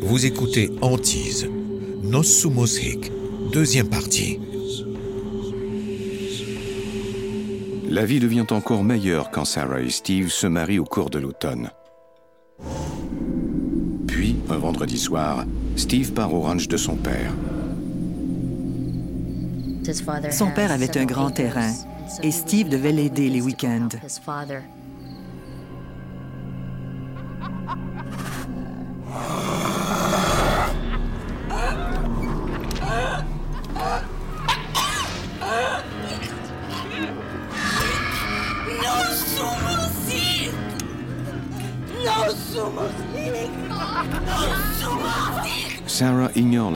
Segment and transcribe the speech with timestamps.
[0.00, 1.46] Vous écoutez Antise,
[2.02, 3.12] Nos Sumos Hic,
[3.52, 4.40] deuxième partie.
[7.86, 11.68] La vie devient encore meilleure quand Sarah et Steve se marient au cours de l'automne.
[14.06, 15.44] Puis, un vendredi soir,
[15.76, 17.34] Steve part au ranch de son père.
[20.30, 21.74] Son père avait un grand terrain
[22.22, 23.88] et Steve devait l'aider les week-ends.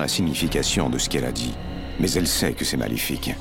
[0.03, 1.55] La signification de ce qu'elle a dit,
[2.01, 3.37] mais elle sait que c'est maléfique.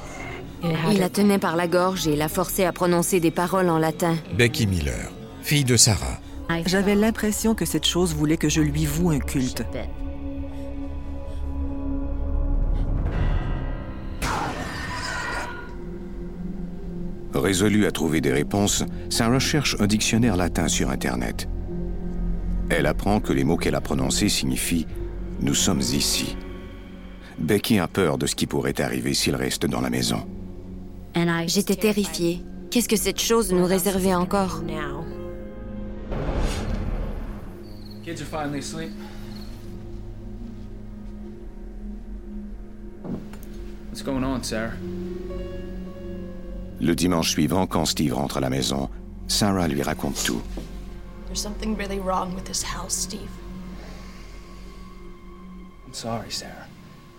[0.92, 4.16] Il la tenait par la gorge et la forçait à prononcer des paroles en latin.
[4.38, 5.10] Becky Miller,
[5.42, 6.20] fille de Sarah.
[6.68, 9.64] J'avais l'impression que cette chose voulait que je lui voue un culte.
[17.34, 21.50] Résolue à trouver des réponses, Sarah cherche un dictionnaire latin sur Internet.
[22.70, 24.86] Elle apprend que les mots qu'elle a prononcés signifient⁇
[25.42, 26.36] Nous sommes ici⁇
[27.42, 30.26] Becky a peur de ce qui pourrait arriver s'il reste dans la maison.
[31.48, 32.44] J'étais terrifiée.
[32.70, 34.64] Qu'est-ce que cette chose nous réservait encore?
[38.04, 38.92] Kids are finally asleep?
[43.90, 44.72] What's going on, Sarah?
[46.80, 48.90] Le dimanche suivant, quand Steve rentre à la maison,
[49.28, 50.42] Sarah lui raconte tout.
[51.28, 53.30] There's something really wrong with this house, Steve.
[55.86, 56.61] I'm sorry, Sarah.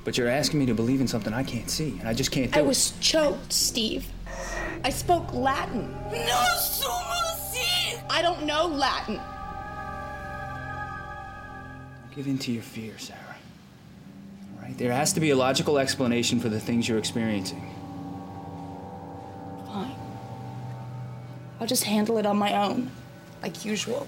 [0.04, 2.50] But you're asking me to believe in something I can't see, and I just can't
[2.52, 2.66] do I it.
[2.66, 4.06] was choked, Steve.
[4.84, 5.92] I spoke Latin.
[6.10, 7.96] No sumo si!
[8.10, 9.20] I don't know Latin.
[12.14, 13.18] Give in to your fear, Sarah.
[14.56, 14.76] All right?
[14.76, 17.62] There has to be a logical explanation for the things you're experiencing.
[19.66, 19.94] Fine.
[21.60, 22.90] I'll just handle it on my own,
[23.40, 24.06] like usual.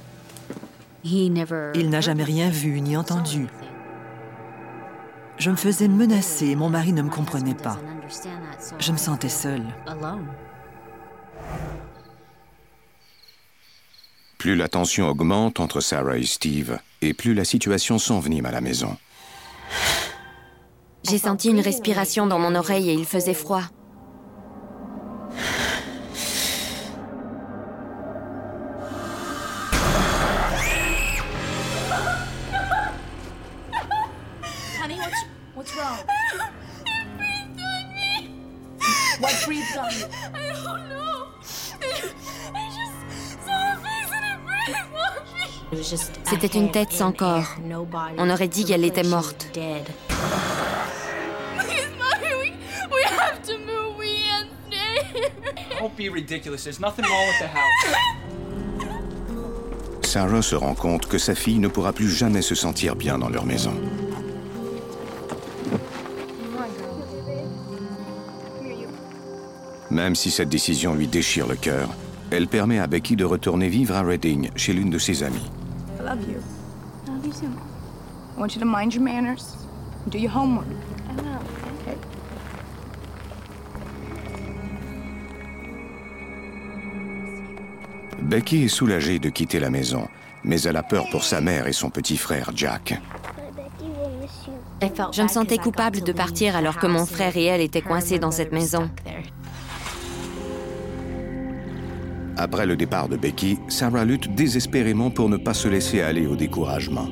[1.03, 3.49] He never Il n'a jamais rien vu ni entendu.
[5.45, 7.77] Je me faisais menacer et mon mari ne me comprenait pas.
[8.79, 9.67] Je me sentais seule.
[14.39, 18.63] Plus la tension augmente entre Sarah et Steve, et plus la situation s'envenime à la
[18.63, 18.97] maison.
[21.07, 23.65] J'ai senti une respiration dans mon oreille et il faisait froid.
[39.91, 41.27] I don't know.
[46.25, 47.57] C'était une tête sans corps.
[48.19, 49.49] On aurait dit qu'elle était morte.
[49.53, 49.81] Please,
[51.99, 52.53] mommy, we,
[52.91, 53.97] we have to move.
[53.99, 55.31] We can't stay here.
[55.81, 56.65] Don't be ridiculous.
[56.65, 57.71] There's nothing wrong with the house.
[60.03, 63.29] Sarah se rend compte que sa fille ne pourra plus jamais se sentir bien dans
[63.29, 63.75] leur maison.
[69.95, 71.89] Même si cette décision lui déchire le cœur,
[72.33, 75.49] elle permet à Becky de retourner vivre à Reading chez l'une de ses amies.
[76.01, 76.41] I love you.
[77.07, 77.47] I love you too.
[78.37, 79.55] I want you to mind your manners.
[80.05, 80.67] and Do your homework.
[80.67, 81.39] I will.
[81.87, 81.97] Okay.
[88.21, 90.09] Becky est soulagée de quitter la maison,
[90.43, 93.01] mais elle a peur pour sa mère et son petit frère Jack.
[95.13, 98.33] Je me sentais coupable de partir alors que mon frère et elle étaient coincés dans
[98.33, 98.91] cette maison.
[102.37, 106.37] Après le départ de Becky, Sarah lutte désespérément pour ne pas se laisser aller au
[106.37, 107.09] découragement.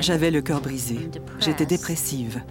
[0.00, 1.10] J'avais le cœur brisé.
[1.40, 2.42] J'étais dépressive.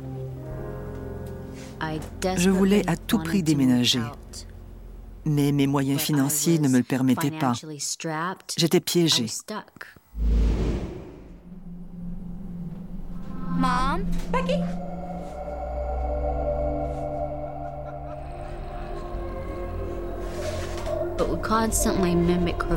[2.38, 4.01] Je voulais à tout prix déménager.
[5.25, 7.53] Mais mes moyens financiers ne me le permettaient pas.
[8.57, 9.27] J'étais piégée.
[13.57, 14.04] Mom?
[14.31, 14.60] Becky?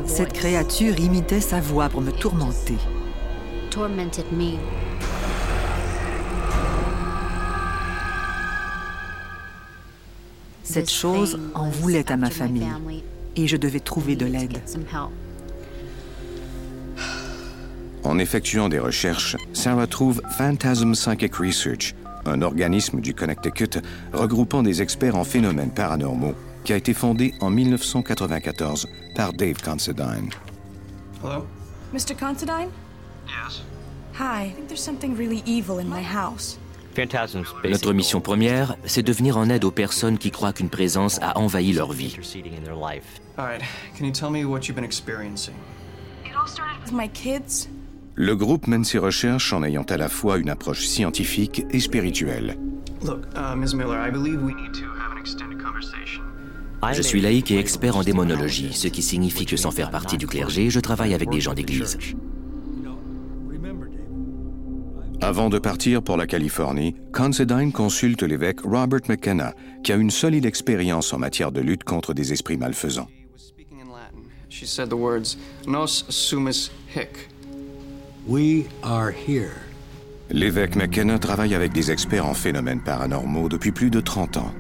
[0.06, 2.76] Cette créature imitait sa voix pour me tourmenter.
[10.62, 12.69] Cette chose en voulait à ma famille
[13.37, 14.61] et je devais trouver de l'aide.
[18.05, 21.94] En effectuant des recherches, Sarah trouve Phantasm Psychic Research,
[22.26, 23.81] un organisme du Connecticut
[24.12, 26.35] regroupant des experts en phénomènes paranormaux
[26.69, 30.29] qui a été fondée en 1994 par Dave Considine.
[31.25, 31.47] Hello?
[31.94, 32.15] Mr.
[32.15, 32.69] Considine?
[33.26, 33.62] Yes?
[34.20, 34.49] Hi.
[34.49, 36.59] I think there's something really evil in my house.
[37.65, 41.38] Notre mission première, c'est de venir en aide aux personnes qui croient qu'une présence a
[41.38, 42.19] envahi leur vie.
[48.14, 52.59] Le groupe mène ses recherches en ayant à la fois une approche scientifique et spirituelle.
[56.93, 60.27] Je suis laïque et expert en démonologie, ce qui signifie que sans faire partie du
[60.27, 61.99] clergé, je travaille avec des gens d'église.
[65.21, 69.53] Avant de partir pour la Californie, Considine consulte l'évêque Robert McKenna,
[69.83, 73.09] qui a une solide expérience en matière de lutte contre des esprits malfaisants.
[80.31, 84.53] L'évêque McKenna travaille avec des experts en phénomènes paranormaux depuis plus de 30 ans.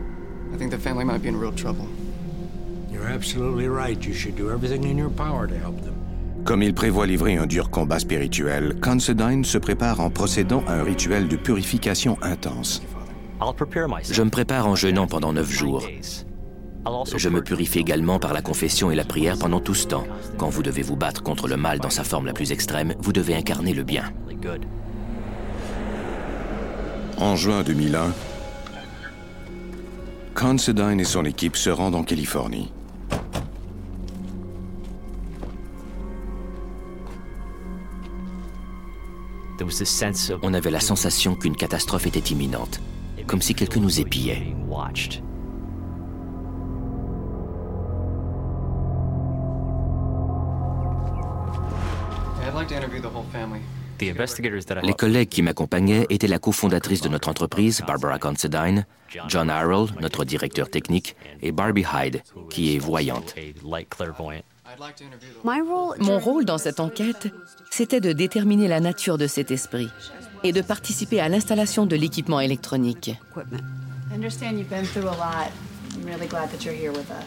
[0.60, 2.07] In.
[6.44, 10.82] Comme il prévoit livrer un dur combat spirituel, Considine se prépare en procédant à un
[10.82, 12.82] rituel de purification intense.
[14.10, 15.86] Je me prépare en jeûnant pendant neuf jours.
[17.16, 20.04] Je me purifie également par la confession et la prière pendant tout ce temps.
[20.38, 23.12] Quand vous devez vous battre contre le mal dans sa forme la plus extrême, vous
[23.12, 24.04] devez incarner le bien.
[27.18, 28.12] En juin 2001,
[30.34, 32.70] Considine et son équipe se rendent en Californie.
[40.42, 42.80] On avait la sensation qu'une catastrophe était imminente,
[43.26, 44.54] comme si quelqu'un nous épiait.
[54.00, 58.86] Les collègues qui m'accompagnaient étaient la cofondatrice de notre entreprise, Barbara Considine,
[59.26, 63.34] John Harrell, notre directeur technique, et Barbie Hyde, qui est voyante.
[66.00, 67.28] Mon rôle dans cette enquête,
[67.70, 69.88] c'était de déterminer la nature de cet esprit
[70.44, 73.12] et de participer à l'installation de l'équipement électronique.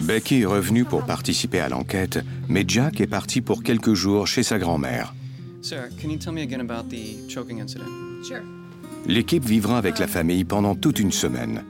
[0.01, 4.43] Becky est revenue pour participer à l'enquête, mais Jack est parti pour quelques jours chez
[4.43, 5.13] sa grand-mère.
[9.07, 11.63] L'équipe vivra avec la famille pendant toute une semaine.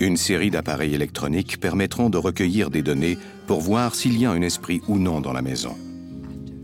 [0.00, 3.18] Une série d'appareils électroniques permettront de recueillir des données
[3.48, 5.74] pour voir s'il y a un esprit ou non dans la maison.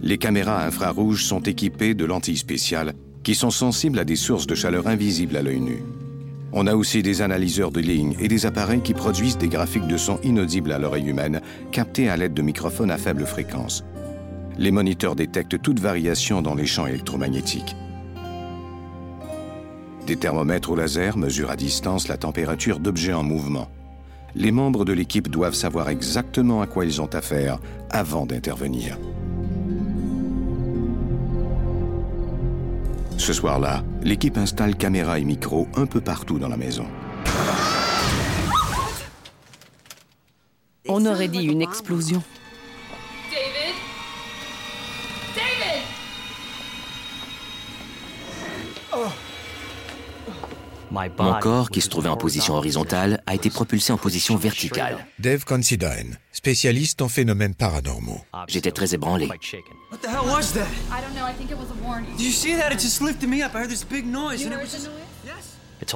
[0.01, 2.95] Les caméras infrarouges sont équipées de lentilles spéciales
[3.25, 5.83] qui sont sensibles à des sources de chaleur invisibles à l'œil nu.
[6.53, 9.97] On a aussi des analyseurs de lignes et des appareils qui produisent des graphiques de
[9.97, 11.41] son inaudibles à l'oreille humaine,
[11.73, 13.83] captés à l'aide de microphones à faible fréquence.
[14.59, 17.75] Les moniteurs détectent toute variation dans les champs électromagnétiques.
[20.07, 23.71] Des thermomètres au laser mesurent à distance la température d'objets en mouvement.
[24.35, 27.59] Les membres de l'équipe doivent savoir exactement à quoi ils ont affaire
[27.91, 28.99] avant d'intervenir.
[33.17, 36.85] Ce soir-là, l'équipe installe caméras et micros un peu partout dans la maison.
[40.87, 42.23] On aurait dit une explosion.
[51.19, 55.07] Mon corps, qui se trouvait en position horizontale, a été propulsé en position verticale.
[55.19, 58.21] Dave Considine, spécialiste en phénomènes paranormaux.
[58.47, 59.29] J'étais très ébranlé.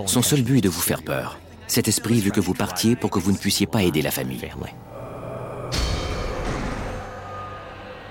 [0.07, 1.39] Son seul but est de vous faire peur.
[1.69, 4.41] Cet esprit veut que vous partiez pour que vous ne puissiez pas aider la famille.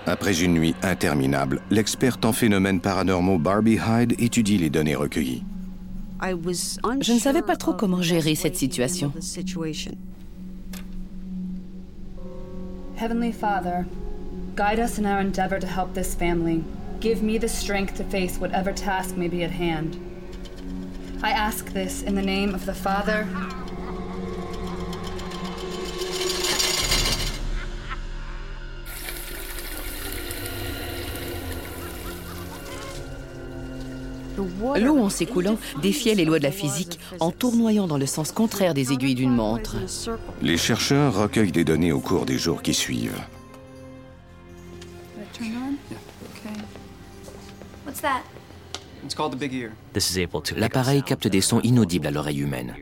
[0.06, 5.44] Après une nuit interminable, l'experte en phénomènes paranormaux Barbie Hyde étudie les données recueillies.
[6.22, 9.12] Je ne savais pas trop comment gérer cette situation.
[12.98, 13.86] Heavenly Father,
[14.56, 16.64] guide us in our endeavor to help this family.
[17.00, 19.98] Give me the strength to face whatever task may be at hand.
[21.22, 23.28] I ask this in the name of the Father,
[34.80, 38.74] L'eau en s'écoulant défiait les lois de la physique en tournoyant dans le sens contraire
[38.74, 39.76] des aiguilles d'une montre.
[40.42, 43.22] Les chercheurs recueillent des données au cours des jours qui suivent.
[50.56, 52.76] L'appareil capte des sons inaudibles à l'oreille humaine.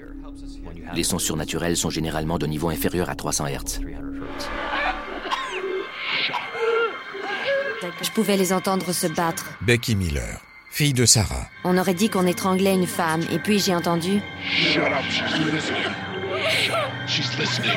[0.94, 3.82] Les sons surnaturels sont généralement de niveau inférieur à 300 Hz.
[8.02, 9.52] Je pouvais les entendre se battre.
[9.62, 10.42] Becky Miller,
[10.76, 11.48] fille de Sarah.
[11.64, 14.22] On aurait dit qu'on étranglait une femme, et puis j'ai entendu.
[14.44, 15.06] Shut up,
[17.08, 17.72] she's listening.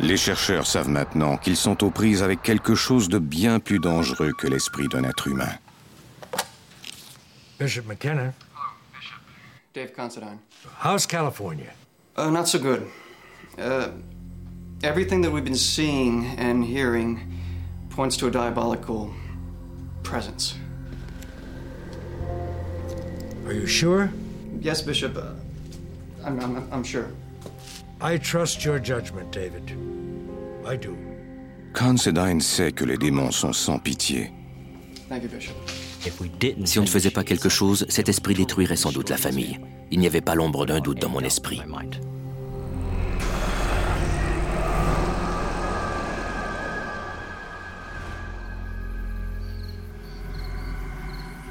[0.00, 4.32] Les chercheurs savent maintenant qu'ils sont aux prises avec quelque chose de bien plus dangereux
[4.36, 5.54] que l'esprit d'un être humain.
[7.58, 8.34] Bishop McKenna.
[9.74, 10.38] Dave Considine.
[10.84, 11.72] How's California?
[12.18, 12.82] Uh, not so good.
[13.58, 13.88] Uh,
[14.82, 17.20] everything that we've been seeing and hearing
[17.90, 19.12] points to a diabolical
[20.02, 20.54] presence.
[23.46, 24.10] Are you sure?
[24.60, 25.16] Yes, Bishop.
[25.16, 25.34] Uh,
[26.24, 27.10] I'm, I'm, I'm sure.
[28.00, 29.76] I trust your judgment, David.
[30.66, 30.96] I do.
[31.72, 34.30] Considine sait que les démons sont sans pitié.
[35.08, 35.54] Thank you, Bishop.
[36.64, 39.60] Si on ne faisait pas quelque chose, cet esprit détruirait sans doute la famille.
[39.92, 41.62] Il n'y avait pas l'ombre d'un doute dans mon esprit.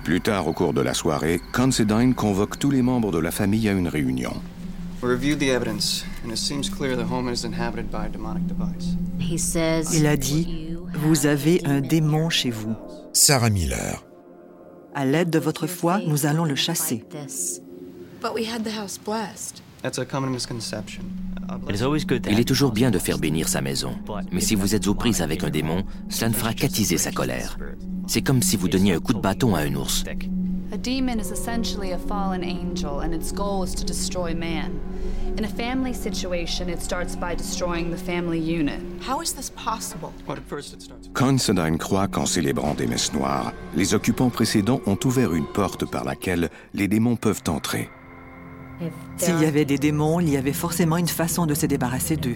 [0.03, 3.69] Plus tard au cours de la soirée, Considine convoque tous les membres de la famille
[3.69, 4.33] à une réunion.
[9.93, 12.75] Il a dit, vous avez un démon chez vous.
[13.13, 14.03] Sarah Miller.
[14.95, 17.03] À l'aide de votre foi, nous allons le chasser.
[22.29, 23.95] Il est toujours bien de faire bénir sa maison,
[24.31, 27.57] mais si vous êtes aux prises avec un démon, cela ne fera qu'attiser sa colère.
[28.07, 30.03] C'est comme si vous donniez un coup de bâton à un ours.
[30.73, 34.71] A demon is essentially a fallen angel, and its goal is to destroy man.
[35.37, 38.79] In a family situation, it starts by destroying the family unit.
[39.01, 40.13] How is this possible?
[41.13, 46.05] Considine croit qu'en célébrant des messes noires, les occupants précédents ont ouvert une porte par
[46.05, 47.89] laquelle les démons peuvent entrer.
[49.17, 52.35] S'il y avait des démons, il y avait forcément une façon de se débarrasser d'eux.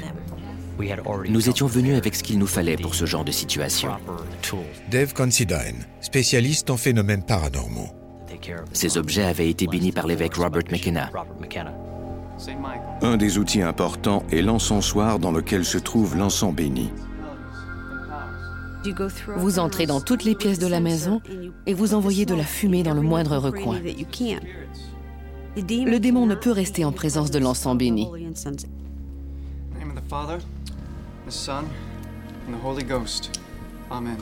[1.30, 3.92] Nous étions venus avec ce qu'il nous fallait pour ce genre de situation.
[4.92, 7.90] Dave Considine, spécialiste en phénomènes paranormaux.
[8.74, 11.10] Ces objets avaient été bénis par l'évêque Robert McKenna.
[13.02, 16.92] Un des outils importants est l'encensoir dans lequel se trouve l'encens béni.
[19.38, 21.22] Vous entrez dans toutes les pièces de la maison
[21.66, 23.80] et vous envoyez de la fumée dans le moindre recoin.
[25.56, 28.08] Le démon ne peut rester en présence de l'encens béni.
[33.90, 34.18] Amen.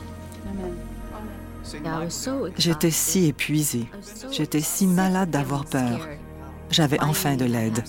[2.58, 3.86] J'étais si épuisée.
[4.30, 6.06] J'étais si malade d'avoir peur.
[6.70, 7.82] J'avais enfin de l'aide.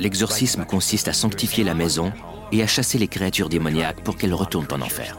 [0.00, 2.12] L'exorcisme consiste à sanctifier la maison
[2.52, 5.18] et à chasser les créatures démoniaques pour qu'elles retournent en enfer.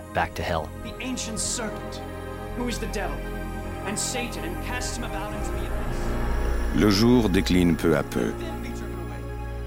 [6.78, 8.32] Le jour décline peu à peu.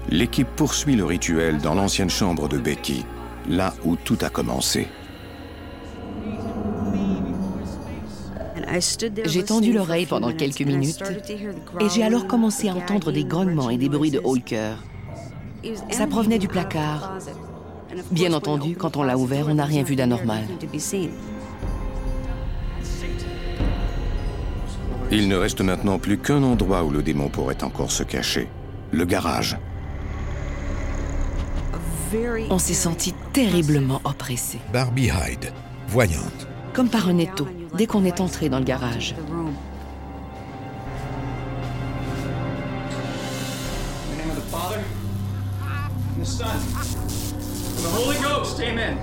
[0.09, 3.05] L'équipe poursuit le rituel dans l'ancienne chambre de Becky,
[3.49, 4.87] là où tout a commencé.
[9.25, 11.01] J'ai tendu l'oreille pendant quelques minutes
[11.79, 14.83] et j'ai alors commencé à entendre des grognements et des bruits de haut cœur.
[15.91, 17.13] Ça provenait du placard.
[18.11, 20.43] Bien entendu, quand on l'a ouvert, on n'a rien vu d'anormal.
[25.11, 28.47] Il ne reste maintenant plus qu'un endroit où le démon pourrait encore se cacher,
[28.91, 29.57] le garage.
[32.49, 34.59] On s'est senti terriblement oppressé.
[34.73, 35.51] Barbie Hyde,
[35.87, 36.47] voyante.
[36.73, 39.15] Comme par un étau, dès qu'on est entré dans le garage.
[47.83, 48.97] Holy Ghost, amen.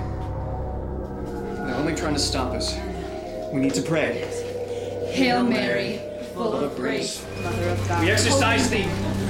[1.65, 2.75] They're only trying to stop us.
[3.53, 4.25] We need to pray.
[5.13, 5.99] Hail Mary,
[6.33, 8.01] full of grace, Mother of God.
[8.01, 8.87] We exorcise thee,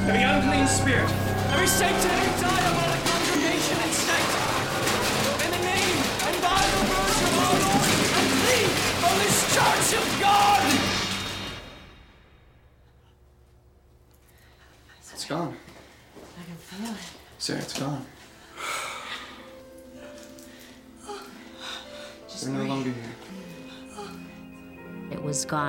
[0.07, 1.09] every unclean spirit,
[1.51, 4.31] every satanic diabolic congregation and sect.
[5.43, 8.71] In the name and by the words of our Lord and thee,
[9.03, 10.63] of this church of God.
[15.11, 15.57] It's gone.
[16.39, 16.97] I can feel it.
[17.39, 18.05] Sarah, it's gone.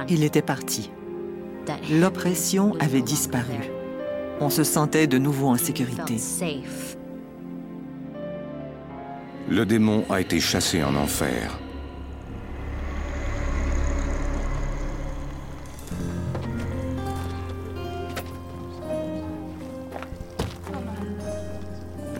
[0.09, 0.91] Il était parti.
[1.91, 3.71] L'oppression avait disparu.
[4.41, 6.17] On se sentait de nouveau en sécurité.
[9.49, 11.59] Le démon a été chassé en enfer.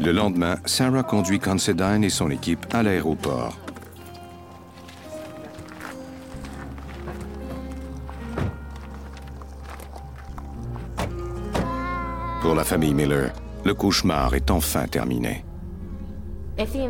[0.05, 3.64] Le lendemain, Sarah conduit Considine et son équipe à l'aéroport.
[12.55, 13.33] Pour la famille Miller,
[13.65, 15.45] le cauchemar est enfin terminé.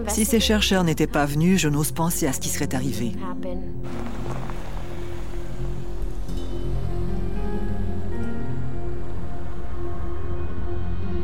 [0.09, 3.13] Si ces chercheurs n'étaient pas venus, je n'ose penser à ce qui serait arrivé.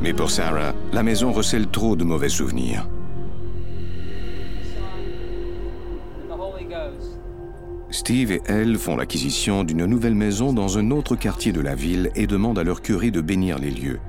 [0.02, 2.88] Et pour Sarah, la maison recèle trop de mauvais souvenirs.
[7.90, 12.10] Steve et elle font l'acquisition d'une nouvelle maison dans un autre quartier de la ville
[12.14, 14.00] et demandent à leur curé de bénir les lieux.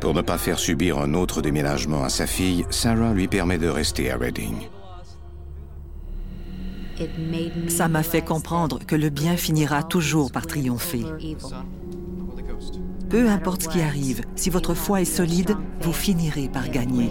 [0.00, 3.68] Pour ne pas faire subir un autre déménagement à sa fille, Sarah lui permet de
[3.68, 4.54] rester à Reading.
[7.68, 11.04] Ça m'a fait comprendre que le bien finira toujours par triompher.
[13.08, 17.10] Peu importe ce qui arrive, si votre foi est solide, vous finirez par gagner.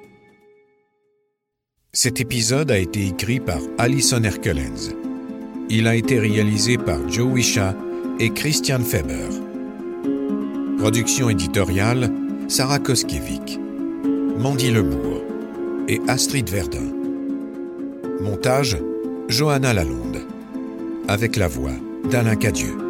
[1.93, 4.95] Cet épisode a été écrit par Alison Herkelens.
[5.69, 7.75] Il a été réalisé par Joe Wisha
[8.17, 9.27] et Christian Feber.
[10.77, 12.09] Production éditoriale
[12.47, 13.59] Sarah Koskiewicz,
[14.37, 15.21] Mandy Lebourg
[15.89, 16.93] et Astrid Verdun.
[18.21, 18.77] Montage
[19.27, 20.21] Johanna Lalonde.
[21.09, 21.75] Avec la voix
[22.09, 22.80] d'Alain Cadieux.